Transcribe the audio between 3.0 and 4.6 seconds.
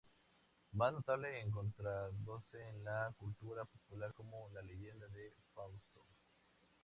cultura popular como